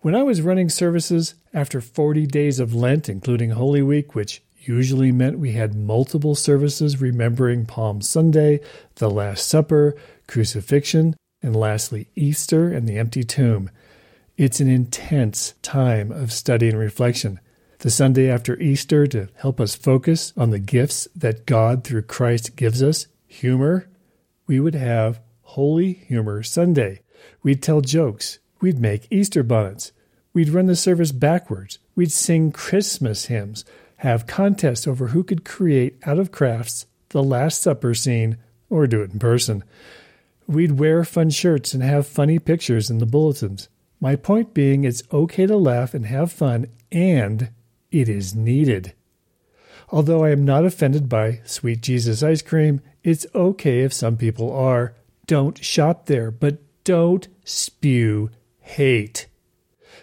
When 0.00 0.14
I 0.14 0.22
was 0.22 0.42
running 0.42 0.68
services 0.68 1.34
after 1.52 1.80
40 1.80 2.26
days 2.26 2.60
of 2.60 2.72
Lent, 2.72 3.08
including 3.08 3.50
Holy 3.50 3.82
Week, 3.82 4.14
which 4.14 4.42
usually 4.60 5.10
meant 5.10 5.40
we 5.40 5.52
had 5.52 5.74
multiple 5.74 6.36
services 6.36 7.00
remembering 7.00 7.66
Palm 7.66 8.00
Sunday, 8.00 8.60
the 8.96 9.10
Last 9.10 9.48
Supper, 9.48 9.96
crucifixion, 10.28 11.16
and 11.42 11.56
lastly 11.56 12.08
Easter 12.14 12.72
and 12.72 12.88
the 12.88 12.98
empty 12.98 13.24
tomb, 13.24 13.70
it's 14.38 14.60
an 14.60 14.68
intense 14.68 15.54
time 15.62 16.12
of 16.12 16.32
study 16.32 16.68
and 16.68 16.78
reflection. 16.78 17.40
The 17.80 17.90
Sunday 17.90 18.30
after 18.30 18.56
Easter 18.60 19.04
to 19.08 19.28
help 19.34 19.60
us 19.60 19.74
focus 19.74 20.32
on 20.36 20.50
the 20.50 20.60
gifts 20.60 21.08
that 21.16 21.44
God 21.44 21.82
through 21.82 22.02
Christ 22.02 22.54
gives 22.54 22.80
us, 22.80 23.08
humor, 23.26 23.88
we 24.46 24.60
would 24.60 24.76
have 24.76 25.20
Holy 25.42 25.92
Humor 25.92 26.44
Sunday. 26.44 27.02
We'd 27.42 27.64
tell 27.64 27.80
jokes. 27.80 28.38
We'd 28.60 28.78
make 28.78 29.08
Easter 29.10 29.42
bonnets. 29.42 29.90
We'd 30.32 30.50
run 30.50 30.66
the 30.66 30.76
service 30.76 31.10
backwards. 31.10 31.80
We'd 31.96 32.12
sing 32.12 32.52
Christmas 32.52 33.26
hymns, 33.26 33.64
have 33.98 34.28
contests 34.28 34.86
over 34.86 35.08
who 35.08 35.24
could 35.24 35.44
create 35.44 35.98
out 36.06 36.20
of 36.20 36.30
crafts 36.30 36.86
the 37.08 37.24
Last 37.24 37.60
Supper 37.60 37.92
scene 37.92 38.36
or 38.70 38.86
do 38.86 39.02
it 39.02 39.10
in 39.10 39.18
person. 39.18 39.64
We'd 40.46 40.78
wear 40.78 41.04
fun 41.04 41.30
shirts 41.30 41.74
and 41.74 41.82
have 41.82 42.06
funny 42.06 42.38
pictures 42.38 42.88
in 42.88 42.98
the 42.98 43.06
bulletins. 43.06 43.68
My 44.00 44.16
point 44.16 44.54
being, 44.54 44.84
it's 44.84 45.02
okay 45.12 45.46
to 45.46 45.56
laugh 45.56 45.94
and 45.94 46.06
have 46.06 46.30
fun, 46.30 46.66
and 46.92 47.50
it 47.90 48.08
is 48.08 48.34
needed. 48.34 48.94
Although 49.90 50.24
I 50.24 50.30
am 50.30 50.44
not 50.44 50.64
offended 50.64 51.08
by 51.08 51.40
sweet 51.44 51.80
Jesus 51.80 52.22
ice 52.22 52.42
cream, 52.42 52.80
it's 53.02 53.26
okay 53.34 53.80
if 53.80 53.92
some 53.92 54.16
people 54.16 54.52
are. 54.52 54.94
Don't 55.26 55.62
shop 55.64 56.06
there, 56.06 56.30
but 56.30 56.58
don't 56.84 57.26
spew 57.44 58.30
hate. 58.60 59.26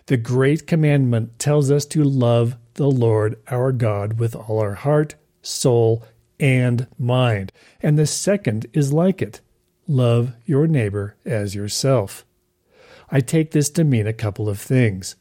The 0.08 0.18
great 0.18 0.68
commandment 0.68 1.40
tells 1.40 1.72
us 1.72 1.86
to 1.88 2.04
love 2.04 2.58
the 2.76 2.90
Lord 2.90 3.40
our 3.48 3.72
God 3.72 4.20
with 4.20 4.36
all 4.36 4.60
our 4.60 4.74
heart, 4.76 5.16
soul, 5.42 6.04
and 6.40 6.88
mind. 7.00 7.52
And 7.82 7.98
the 7.98 8.08
second 8.08 8.68
is 8.74 8.92
like 8.92 9.22
it 9.22 9.42
love 9.88 10.34
your 10.46 10.68
neighbor 10.68 11.16
as 11.26 11.54
yourself. 11.54 12.26
I 13.10 13.20
take 13.20 13.52
this 13.52 13.70
to 13.72 13.84
mean 13.84 14.08
a 14.08 14.14
couple 14.14 14.50
of 14.50 14.60
things. 14.60 15.16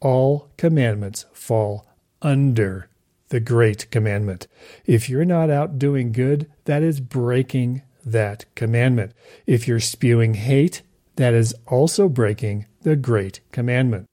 All 0.00 0.50
commandments 0.56 1.26
fall 1.32 1.86
under 2.22 2.88
the 3.28 3.40
great 3.40 3.90
commandment. 3.90 4.46
If 4.86 5.08
you're 5.08 5.24
not 5.24 5.50
out 5.50 5.78
doing 5.78 6.12
good, 6.12 6.50
that 6.64 6.82
is 6.82 7.00
breaking 7.00 7.82
that 8.04 8.44
commandment. 8.54 9.12
If 9.46 9.68
you're 9.68 9.80
spewing 9.80 10.34
hate, 10.34 10.82
that 11.16 11.34
is 11.34 11.54
also 11.66 12.08
breaking 12.08 12.66
the 12.82 12.96
great 12.96 13.40
commandment. 13.52 14.06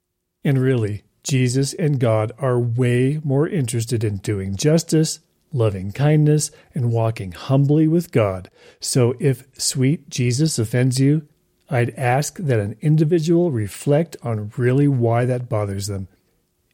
And 0.44 0.60
really, 0.60 1.04
Jesus 1.24 1.74
and 1.74 2.00
God 2.00 2.32
are 2.38 2.60
way 2.60 3.20
more 3.24 3.48
interested 3.48 4.04
in 4.04 4.18
doing 4.18 4.56
justice, 4.56 5.20
loving 5.52 5.92
kindness, 5.92 6.52
and 6.74 6.92
walking 6.92 7.32
humbly 7.32 7.88
with 7.88 8.12
God. 8.12 8.50
So 8.80 9.16
if 9.20 9.46
sweet 9.58 10.10
Jesus 10.10 10.60
offends 10.60 11.00
you, 11.00 11.28
I'd 11.70 11.92
ask 11.92 12.38
that 12.38 12.60
an 12.60 12.78
individual 12.82 13.52
reflect 13.52 14.18
on 14.24 14.52
really 14.58 14.88
why 14.88 15.26
that 15.26 15.50
bothers 15.50 15.88
them. 15.88 16.08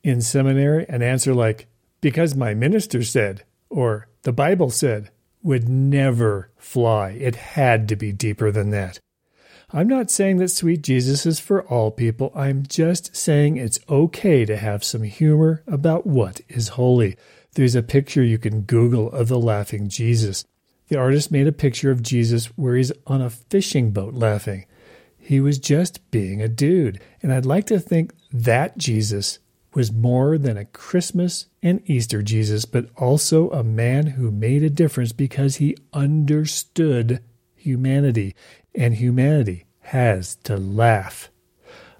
In 0.03 0.21
seminary, 0.21 0.85
an 0.89 1.01
answer 1.01 1.33
like, 1.33 1.67
because 2.01 2.35
my 2.35 2.53
minister 2.53 3.03
said, 3.03 3.43
or 3.69 4.07
the 4.23 4.33
Bible 4.33 4.69
said, 4.69 5.11
would 5.43 5.69
never 5.69 6.49
fly. 6.57 7.11
It 7.11 7.35
had 7.35 7.87
to 7.89 7.95
be 7.95 8.11
deeper 8.11 8.51
than 8.51 8.71
that. 8.71 8.99
I'm 9.73 9.87
not 9.87 10.11
saying 10.11 10.37
that 10.37 10.49
sweet 10.49 10.81
Jesus 10.81 11.25
is 11.25 11.39
for 11.39 11.63
all 11.63 11.91
people. 11.91 12.31
I'm 12.35 12.63
just 12.67 13.15
saying 13.15 13.55
it's 13.55 13.79
okay 13.87 14.43
to 14.43 14.57
have 14.57 14.83
some 14.83 15.03
humor 15.03 15.63
about 15.65 16.05
what 16.05 16.41
is 16.49 16.69
holy. 16.69 17.15
There's 17.53 17.75
a 17.75 17.83
picture 17.83 18.21
you 18.21 18.37
can 18.37 18.61
Google 18.61 19.09
of 19.11 19.29
the 19.29 19.39
laughing 19.39 19.87
Jesus. 19.87 20.43
The 20.89 20.97
artist 20.97 21.31
made 21.31 21.47
a 21.47 21.53
picture 21.53 21.89
of 21.89 22.03
Jesus 22.03 22.47
where 22.57 22.75
he's 22.75 22.91
on 23.07 23.21
a 23.21 23.29
fishing 23.29 23.91
boat 23.91 24.13
laughing. 24.13 24.65
He 25.31 25.39
was 25.39 25.59
just 25.59 26.11
being 26.11 26.41
a 26.41 26.49
dude. 26.49 26.99
And 27.21 27.31
I'd 27.31 27.45
like 27.45 27.65
to 27.67 27.79
think 27.79 28.11
that 28.33 28.77
Jesus 28.77 29.39
was 29.73 29.89
more 29.89 30.37
than 30.37 30.57
a 30.57 30.65
Christmas 30.65 31.45
and 31.63 31.81
Easter 31.89 32.21
Jesus, 32.21 32.65
but 32.65 32.89
also 32.97 33.49
a 33.51 33.63
man 33.63 34.07
who 34.07 34.29
made 34.29 34.61
a 34.61 34.69
difference 34.69 35.13
because 35.13 35.55
he 35.55 35.77
understood 35.93 37.23
humanity, 37.55 38.35
and 38.75 38.95
humanity 38.95 39.63
has 39.79 40.35
to 40.43 40.57
laugh. 40.57 41.29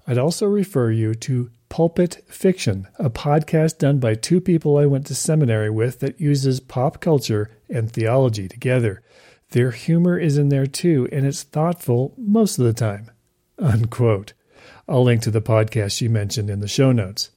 I'd 0.06 0.18
also 0.18 0.44
refer 0.44 0.90
you 0.90 1.14
to 1.14 1.50
Pulpit 1.70 2.22
Fiction, 2.28 2.86
a 2.98 3.08
podcast 3.08 3.78
done 3.78 3.98
by 3.98 4.14
two 4.14 4.42
people 4.42 4.76
I 4.76 4.84
went 4.84 5.06
to 5.06 5.14
seminary 5.14 5.70
with 5.70 6.00
that 6.00 6.20
uses 6.20 6.60
pop 6.60 7.00
culture 7.00 7.50
and 7.70 7.90
theology 7.90 8.46
together. 8.46 9.00
Their 9.52 9.70
humor 9.70 10.18
is 10.18 10.36
in 10.36 10.50
there 10.50 10.66
too, 10.66 11.08
and 11.10 11.24
it's 11.24 11.44
thoughtful 11.44 12.12
most 12.18 12.58
of 12.58 12.66
the 12.66 12.74
time. 12.74 13.10
Unquote. 13.62 14.32
I'll 14.88 15.04
link 15.04 15.22
to 15.22 15.30
the 15.30 15.40
podcast 15.40 15.96
she 15.96 16.08
mentioned 16.08 16.50
in 16.50 16.60
the 16.60 16.68
show 16.68 16.92
notes. 16.92 17.30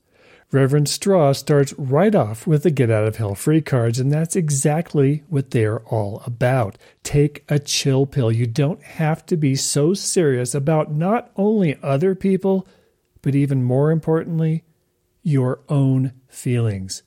Reverend 0.52 0.90
Straw 0.90 1.34
starts 1.34 1.74
right 1.74 2.14
off 2.14 2.48
with 2.48 2.64
the 2.64 2.72
Get 2.72 2.90
Out 2.90 3.08
of 3.08 3.18
Hell 3.18 3.36
free 3.36 3.62
cards, 3.62 4.00
and 4.00 4.12
that's 4.12 4.36
exactly 4.36 5.24
what 5.28 5.52
they're 5.52 5.82
all 5.86 6.22
about. 6.26 6.78
Take 7.04 7.44
a 7.50 7.60
chill 7.60 8.06
pill. 8.06 8.32
You 8.32 8.48
don't 8.48 8.82
have 8.82 9.26
to 9.28 9.38
be 9.38 9.56
so 9.56 9.94
serious 9.94 10.56
about 10.56 10.92
not 10.92 11.32
only 11.36 11.78
other 11.82 12.16
people, 12.16 12.68
but 13.22 13.36
even 13.36 13.64
more 13.64 13.92
importantly, 13.92 14.64
your 15.24 15.62
own 15.70 16.14
feelings 16.28 17.04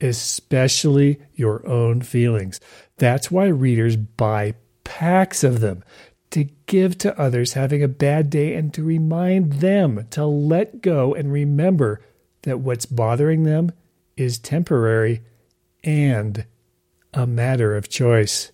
especially 0.00 1.18
your 1.34 1.66
own 1.66 2.02
feelings. 2.02 2.60
That's 2.98 3.30
why 3.30 3.46
readers 3.46 3.96
buy 3.96 4.54
packs 4.84 5.42
of 5.42 5.60
them 5.60 5.82
to 6.30 6.44
give 6.66 6.98
to 6.98 7.18
others 7.18 7.52
having 7.52 7.82
a 7.82 7.88
bad 7.88 8.30
day 8.30 8.54
and 8.54 8.72
to 8.74 8.82
remind 8.82 9.54
them 9.54 10.06
to 10.10 10.26
let 10.26 10.80
go 10.82 11.14
and 11.14 11.32
remember 11.32 12.00
that 12.42 12.60
what's 12.60 12.86
bothering 12.86 13.44
them 13.44 13.72
is 14.16 14.38
temporary 14.38 15.22
and 15.84 16.44
a 17.14 17.26
matter 17.26 17.76
of 17.76 17.88
choice. 17.88 18.52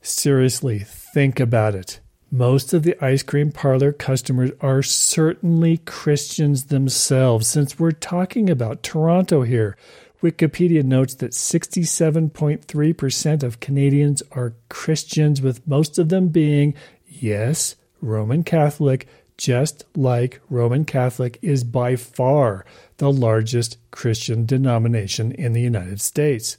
Seriously, 0.00 0.80
think 0.80 1.40
about 1.40 1.74
it. 1.74 2.00
Most 2.30 2.74
of 2.74 2.82
the 2.82 2.96
ice 3.04 3.22
cream 3.22 3.52
parlor 3.52 3.92
customers 3.92 4.50
are 4.60 4.82
certainly 4.82 5.78
Christians 5.78 6.64
themselves, 6.64 7.46
since 7.46 7.78
we're 7.78 7.92
talking 7.92 8.50
about 8.50 8.82
Toronto 8.82 9.42
here, 9.42 9.76
Wikipedia 10.24 10.82
notes 10.82 11.14
that 11.16 11.32
67.3% 11.32 13.42
of 13.42 13.60
Canadians 13.60 14.22
are 14.32 14.54
Christians, 14.70 15.42
with 15.42 15.68
most 15.68 15.98
of 15.98 16.08
them 16.08 16.28
being, 16.28 16.72
yes, 17.06 17.76
Roman 18.00 18.42
Catholic, 18.42 19.06
just 19.36 19.84
like 19.94 20.40
Roman 20.48 20.86
Catholic 20.86 21.38
is 21.42 21.62
by 21.62 21.96
far 21.96 22.64
the 22.96 23.12
largest 23.12 23.76
Christian 23.90 24.46
denomination 24.46 25.30
in 25.32 25.52
the 25.52 25.60
United 25.60 26.00
States. 26.00 26.56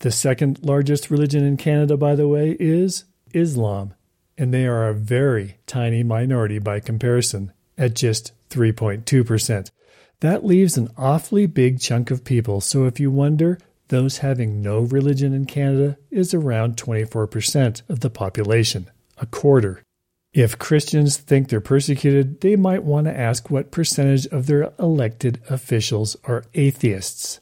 The 0.00 0.10
second 0.10 0.64
largest 0.64 1.08
religion 1.08 1.44
in 1.44 1.56
Canada, 1.56 1.96
by 1.96 2.16
the 2.16 2.26
way, 2.26 2.56
is 2.58 3.04
Islam, 3.32 3.94
and 4.36 4.52
they 4.52 4.66
are 4.66 4.88
a 4.88 4.94
very 4.94 5.58
tiny 5.66 6.02
minority 6.02 6.58
by 6.58 6.80
comparison, 6.80 7.52
at 7.78 7.94
just 7.94 8.32
3.2%. 8.50 9.70
That 10.20 10.44
leaves 10.44 10.76
an 10.76 10.90
awfully 10.96 11.46
big 11.46 11.80
chunk 11.80 12.10
of 12.10 12.24
people, 12.24 12.60
so 12.60 12.86
if 12.86 12.98
you 12.98 13.10
wonder, 13.10 13.58
those 13.88 14.18
having 14.18 14.62
no 14.62 14.80
religion 14.80 15.34
in 15.34 15.44
Canada 15.44 15.98
is 16.10 16.32
around 16.32 16.76
24% 16.76 17.82
of 17.88 18.00
the 18.00 18.10
population, 18.10 18.90
a 19.18 19.26
quarter. 19.26 19.82
If 20.32 20.58
Christians 20.58 21.16
think 21.16 21.48
they're 21.48 21.60
persecuted, 21.60 22.40
they 22.40 22.56
might 22.56 22.82
want 22.82 23.06
to 23.06 23.16
ask 23.16 23.50
what 23.50 23.70
percentage 23.70 24.26
of 24.26 24.46
their 24.46 24.72
elected 24.78 25.40
officials 25.48 26.16
are 26.24 26.44
atheists. 26.54 27.40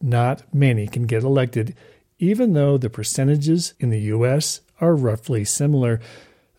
Not 0.00 0.42
many 0.54 0.86
can 0.86 1.04
get 1.04 1.24
elected, 1.24 1.74
even 2.18 2.52
though 2.52 2.78
the 2.78 2.90
percentages 2.90 3.74
in 3.80 3.90
the 3.90 4.00
US 4.00 4.60
are 4.80 4.94
roughly 4.94 5.44
similar. 5.44 6.00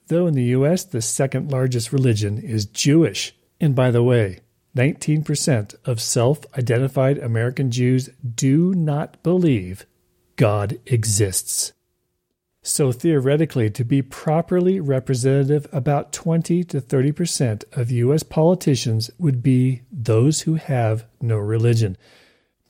though 0.07 0.27
in 0.27 0.33
the 0.33 0.51
US, 0.57 0.83
the 0.83 1.01
second 1.01 1.51
largest 1.51 1.93
religion 1.93 2.37
is 2.37 2.65
Jewish. 2.65 3.33
And 3.61 3.73
by 3.73 3.91
the 3.91 4.03
way, 4.03 4.39
19% 4.75 5.75
of 5.85 6.01
self 6.01 6.45
identified 6.57 7.17
American 7.17 7.71
Jews 7.71 8.09
do 8.35 8.73
not 8.73 9.21
believe 9.23 9.85
God 10.35 10.79
exists. 10.85 11.73
So 12.63 12.91
theoretically, 12.91 13.71
to 13.71 13.83
be 13.83 14.03
properly 14.03 14.79
representative, 14.79 15.67
about 15.71 16.13
20 16.13 16.63
to 16.65 16.79
30% 16.79 17.63
of 17.75 17.89
US 17.89 18.21
politicians 18.21 19.09
would 19.17 19.41
be 19.41 19.81
those 19.91 20.41
who 20.41 20.55
have 20.55 21.05
no 21.19 21.37
religion. 21.37 21.97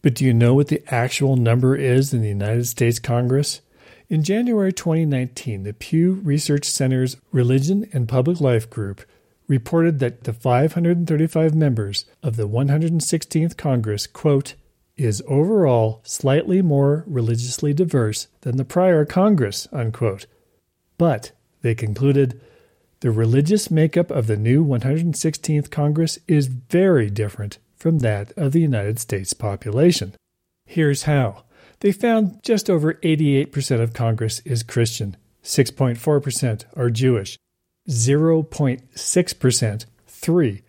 But 0.01 0.15
do 0.15 0.25
you 0.25 0.33
know 0.33 0.53
what 0.53 0.69
the 0.69 0.81
actual 0.87 1.35
number 1.35 1.75
is 1.75 2.13
in 2.13 2.21
the 2.21 2.29
United 2.29 2.67
States 2.67 2.99
Congress? 2.99 3.61
In 4.07 4.23
January 4.23 4.73
2019, 4.73 5.63
the 5.63 5.73
Pew 5.73 6.13
Research 6.23 6.65
Center's 6.65 7.17
Religion 7.31 7.87
and 7.93 8.07
Public 8.07 8.39
Life 8.41 8.69
Group 8.69 9.01
reported 9.47 9.99
that 9.99 10.23
the 10.23 10.33
535 10.33 11.53
members 11.53 12.05
of 12.23 12.35
the 12.35 12.47
116th 12.47 13.57
Congress, 13.57 14.07
quote, 14.07 14.55
is 14.97 15.23
overall 15.27 16.01
slightly 16.03 16.61
more 16.61 17.03
religiously 17.07 17.73
diverse 17.73 18.27
than 18.41 18.57
the 18.57 18.65
prior 18.65 19.05
Congress, 19.05 19.67
unquote. 19.71 20.25
But, 20.97 21.31
they 21.61 21.75
concluded, 21.75 22.39
the 23.01 23.11
religious 23.11 23.71
makeup 23.71 24.11
of 24.11 24.27
the 24.27 24.37
new 24.37 24.63
116th 24.63 25.71
Congress 25.71 26.19
is 26.27 26.47
very 26.47 27.09
different 27.09 27.57
from 27.75 27.99
that 27.99 28.31
of 28.37 28.51
the 28.51 28.61
United 28.61 28.99
States 28.99 29.33
population. 29.33 30.13
Here's 30.65 31.03
how. 31.03 31.43
They 31.79 31.91
found 31.91 32.43
just 32.43 32.69
over 32.69 32.93
88% 32.95 33.81
of 33.81 33.93
Congress 33.93 34.39
is 34.45 34.61
Christian, 34.61 35.17
6.4% 35.43 36.65
are 36.77 36.89
Jewish, 36.91 37.37
0.6%, 37.89 39.85
3 40.07 40.61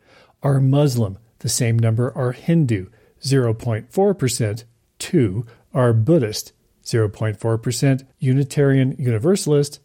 are 0.43 0.61
Muslim, 0.61 1.19
the 1.41 1.49
same 1.49 1.79
number 1.79 2.13
are 2.17 2.33
Hindu, 2.33 2.87
0.4%, 3.21 4.65
2 4.99 5.47
are 5.75 5.93
Buddhist, 5.93 6.53
0.4% 6.85 8.07
Unitarian 8.19 8.97
Universalist, 8.99 9.81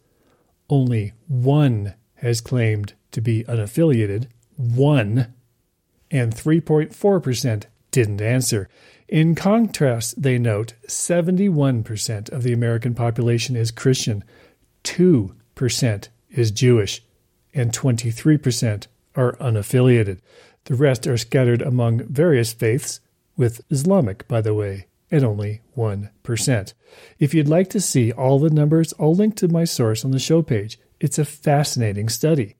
only 0.68 1.12
1 1.28 1.94
has 2.16 2.40
claimed 2.40 2.94
to 3.12 3.20
be 3.20 3.44
unaffiliated, 3.44 4.26
1, 4.56 5.32
and 6.10 6.34
3.4% 6.34 7.64
didn't 7.90 8.20
answer. 8.20 8.68
In 9.08 9.34
contrast, 9.34 10.20
they 10.20 10.38
note 10.38 10.74
71% 10.86 12.30
of 12.30 12.42
the 12.42 12.52
American 12.52 12.94
population 12.94 13.56
is 13.56 13.70
Christian, 13.70 14.24
2% 14.84 16.08
is 16.30 16.50
Jewish, 16.50 17.02
and 17.54 17.72
23% 17.72 18.86
are 19.14 19.32
unaffiliated. 19.34 20.18
The 20.64 20.74
rest 20.74 21.06
are 21.06 21.16
scattered 21.16 21.62
among 21.62 22.04
various 22.04 22.52
faiths, 22.52 23.00
with 23.36 23.60
Islamic, 23.70 24.26
by 24.28 24.40
the 24.40 24.52
way, 24.52 24.86
at 25.10 25.24
only 25.24 25.62
1%. 25.76 26.74
If 27.18 27.32
you'd 27.32 27.48
like 27.48 27.70
to 27.70 27.80
see 27.80 28.12
all 28.12 28.38
the 28.38 28.50
numbers, 28.50 28.92
I'll 28.98 29.14
link 29.14 29.36
to 29.36 29.48
my 29.48 29.64
source 29.64 30.04
on 30.04 30.10
the 30.10 30.18
show 30.18 30.42
page. 30.42 30.78
It's 31.00 31.18
a 31.18 31.24
fascinating 31.24 32.08
study. 32.08 32.56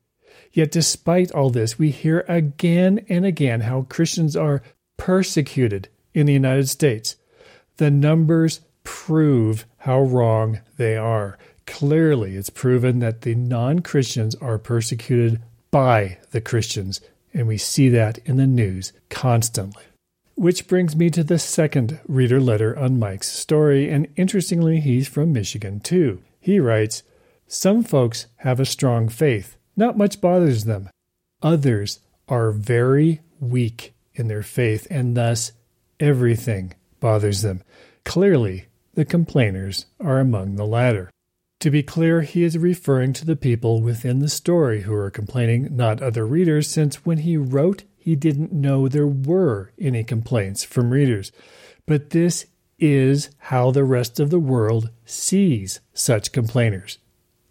Yet, 0.53 0.71
despite 0.71 1.33
all 1.33 1.51
this, 1.51 1.79
we 1.79 1.91
hear 1.91 2.25
again 2.29 3.05
and 3.09 3.27
again 3.27 3.63
how 3.63 3.83
Christians 3.83 4.37
are 4.37 4.63
persecuted 4.97 5.89
in 6.15 6.27
the 6.27 6.33
United 6.33 6.69
States. 6.69 7.17
The 7.77 7.91
numbers 7.91 8.61
prove 8.83 9.67
how 9.79 10.01
wrong 10.01 10.61
they 10.77 10.97
are. 10.97 11.39
Clearly, 11.69 12.35
it's 12.35 12.49
proven 12.49 12.99
that 13.01 13.21
the 13.21 13.35
non 13.35 13.81
Christians 13.81 14.35
are 14.37 14.59
persecuted 14.59 15.43
by 15.71 16.17
the 16.31 16.41
Christians, 16.41 17.03
and 17.35 17.47
we 17.47 17.59
see 17.59 17.91
that 17.91 18.19
in 18.25 18.39
the 18.39 18.47
news 18.47 18.95
constantly. 19.11 19.85
Which 20.35 20.67
brings 20.67 20.97
me 20.97 21.11
to 21.11 21.23
the 21.23 21.39
second 21.39 22.01
reader 22.09 22.41
letter 22.41 22.77
on 22.77 22.99
Mike's 22.99 23.29
story, 23.29 23.91
and 23.91 24.09
interestingly, 24.17 24.81
he's 24.81 25.09
from 25.09 25.35
Michigan 25.35 25.79
too. 25.79 26.23
He 26.41 26.59
writes 26.59 27.03
Some 27.47 27.85
folks 27.85 28.27
have 28.37 28.59
a 28.59 28.65
strong 28.65 29.11
faith, 29.11 29.59
not 29.77 29.97
much 29.99 30.23
bothers 30.23 30.65
them. 30.65 30.89
Others 31.43 32.01
are 32.29 32.51
very 32.51 33.21
weak 33.41 33.93
in 34.15 34.29
their 34.29 34.43
faith, 34.43 34.87
and 34.91 35.15
thus 35.15 35.53
everything 36.01 36.75
bothers 36.99 37.43
them. 37.43 37.63
Clearly, 38.05 38.69
the 38.95 39.05
complainers 39.05 39.85
are 40.01 40.19
among 40.19 40.57
the 40.57 40.67
latter. 40.67 41.11
To 41.61 41.71
be 41.71 41.83
clear, 41.83 42.23
he 42.23 42.45
is 42.45 42.57
referring 42.57 43.13
to 43.15 43.25
the 43.25 43.35
people 43.35 43.83
within 43.83 44.21
the 44.21 44.29
story 44.29 44.83
who 44.83 44.95
are 44.95 45.11
complaining, 45.11 45.75
not 45.75 46.01
other 46.01 46.25
readers, 46.25 46.69
since 46.69 47.05
when 47.05 47.19
he 47.19 47.37
wrote 47.37 47.83
he 47.97 48.15
didn't 48.15 48.53
know 48.53 48.87
there 48.87 49.09
were 49.09 49.73
any 49.79 50.05
complaints 50.05 50.63
from 50.63 50.91
readers. 50.91 51.33
But 51.85 52.11
this 52.11 52.47
is 52.79 53.31
how 53.39 53.73
the 53.73 53.83
rest 53.83 54.21
of 54.21 54.31
the 54.31 54.39
world 54.39 54.91
sees 55.05 55.81
such 55.93 56.31
complainers 56.31 56.99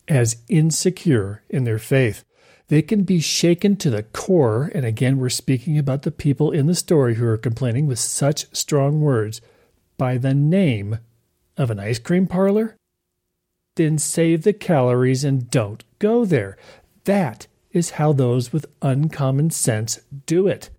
as 0.08 0.38
insecure 0.48 1.44
in 1.50 1.66
their 1.66 1.78
faith. 1.78 2.24
They 2.70 2.82
can 2.82 3.04
be 3.04 3.20
shaken 3.20 3.76
to 3.78 3.90
the 3.90 4.04
core, 4.04 4.72
and 4.74 4.86
again, 4.86 5.18
we're 5.18 5.30
speaking 5.30 5.78
about 5.78 6.04
the 6.04 6.12
people 6.12 6.52
in 6.52 6.66
the 6.66 6.76
story 6.76 7.16
who 7.16 7.26
are 7.26 7.38
complaining 7.38 7.88
with 7.88 8.00
such 8.00 8.48
strong 8.56 9.02
words 9.02 9.42
by 9.98 10.18
the 10.18 10.34
name 10.34 11.00
of 11.58 11.70
an 11.70 11.80
ice 11.80 12.00
cream 12.00 12.26
parlor. 12.26 12.77
Then 13.78 14.00
save 14.00 14.42
the 14.42 14.54
calories 14.54 15.24
and 15.24 15.52
don't 15.52 15.84
go 16.00 16.26
there. 16.26 16.58
That 17.06 17.46
is 17.72 17.92
how 17.92 18.12
those 18.12 18.52
with 18.52 18.66
uncommon 18.82 19.52
sense 19.52 20.02
do 20.26 20.48
it. 20.48 20.72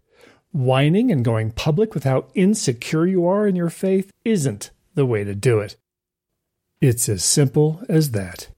Whining 0.50 1.12
and 1.12 1.24
going 1.24 1.52
public 1.52 1.94
with 1.94 2.02
how 2.02 2.26
insecure 2.34 3.06
you 3.06 3.24
are 3.24 3.46
in 3.46 3.54
your 3.54 3.70
faith 3.70 4.10
isn't 4.24 4.72
the 4.96 5.06
way 5.06 5.22
to 5.22 5.36
do 5.36 5.60
it. 5.60 5.76
It's 6.80 7.08
as 7.08 7.22
simple 7.22 7.82
as 7.88 8.10
that. 8.10 8.48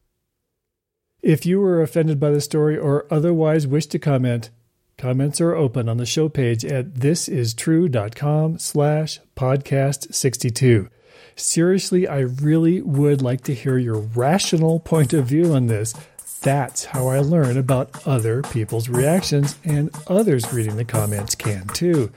If 1.21 1.45
you 1.45 1.61
were 1.61 1.83
offended 1.83 2.19
by 2.19 2.31
the 2.31 2.41
story 2.41 2.79
or 2.79 3.07
otherwise 3.11 3.67
wish 3.67 3.87
to 3.89 3.99
comment, 3.99 4.49
comments 4.97 5.39
are 5.39 5.55
open 5.55 5.87
on 5.87 5.99
the 5.99 6.07
show 6.07 6.31
page 6.31 6.65
at 6.65 6.95
thisistrue.com 6.95 8.59
slash 8.59 9.21
podcast 9.37 10.15
62. 10.15 10.89
Seriously, 11.41 12.07
I 12.07 12.21
really 12.21 12.81
would 12.83 13.23
like 13.23 13.43
to 13.45 13.55
hear 13.55 13.79
your 13.79 13.99
rational 13.99 14.81
point 14.81 15.13
of 15.13 15.27
view 15.27 15.55
on 15.55 15.67
this 15.67 15.95
that's 16.43 16.87
how 16.87 17.09
I 17.09 17.19
learn 17.19 17.59
about 17.59 18.07
other 18.07 18.43
people's 18.43 18.89
reactions, 18.89 19.57
and 19.65 19.91
others 20.07 20.53
reading 20.53 20.77
the 20.77 20.85
comments 20.85 21.35
can 21.35 21.67
too. 21.69 22.11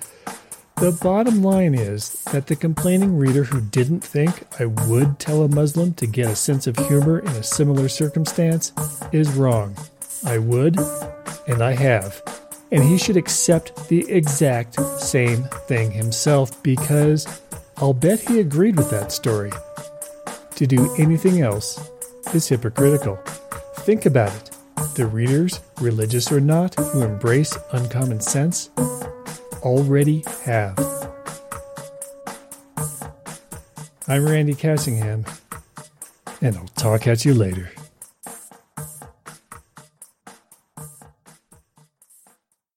The 0.78 0.92
bottom 0.92 1.44
line 1.44 1.76
is 1.76 2.12
that 2.32 2.48
the 2.48 2.56
complaining 2.56 3.18
reader 3.18 3.44
who 3.44 3.62
didn't 3.62 4.02
think 4.02 4.44
I 4.60 4.66
would 4.66 5.20
tell 5.20 5.44
a 5.44 5.50
Muslim 5.50 5.94
to 5.96 6.08
get 6.08 6.30
a 6.30 6.36
sense 6.36 6.68
of 6.68 6.78
humor 6.78 7.20
in 7.20 7.28
a 7.28 7.44
similar 7.44 7.90
circumstance 7.90 8.72
is 9.12 9.32
wrong. 9.34 9.76
I 10.26 10.38
would, 10.38 10.78
and 11.48 11.62
I 11.62 11.74
have. 11.74 12.22
And 12.72 12.84
he 12.84 12.98
should 12.98 13.18
accept 13.18 13.90
the 13.90 14.10
exact 14.10 14.80
same 15.00 15.44
thing 15.68 15.92
himself 15.92 16.64
because 16.64 17.26
I'll 17.84 17.94
bet 17.94 18.22
he 18.22 18.40
agreed 18.40 18.78
with 18.78 18.90
that 18.92 19.12
story. 19.12 19.52
To 20.56 20.66
do 20.66 20.96
anything 20.98 21.42
else 21.42 21.86
is 22.34 22.48
hypocritical. 22.48 23.18
Think 23.80 24.06
about 24.06 24.34
it. 24.34 24.52
The 24.96 25.06
readers, 25.06 25.60
religious 25.82 26.32
or 26.32 26.40
not, 26.40 26.76
who 26.76 27.02
embrace 27.02 27.58
uncommon 27.74 28.22
sense 28.22 28.70
already 29.64 30.24
have. 30.46 30.80
I'm 34.08 34.30
Randy 34.30 34.56
Cassingham, 34.56 35.28
and 36.40 36.56
I'll 36.56 36.68
talk 36.78 37.06
at 37.06 37.26
you 37.26 37.34
later. 37.34 37.70